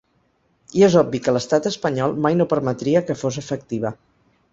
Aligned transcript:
I 0.77 0.85
és 0.85 0.95
obvi 1.01 1.19
que 1.27 1.33
l’estat 1.35 1.67
espanyol 1.71 2.15
mai 2.27 2.37
no 2.39 2.47
permetria 2.55 3.05
que 3.11 3.17
fos 3.21 3.39
efectiva. 3.43 3.93